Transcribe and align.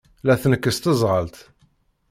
La 0.27 0.35
tneqqes 0.41 0.77
teẓɣelt. 0.79 1.37